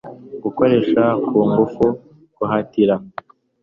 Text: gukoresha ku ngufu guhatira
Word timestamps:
gukoresha 0.43 1.03
ku 1.27 1.37
ngufu 1.49 1.85
guhatira 2.37 2.95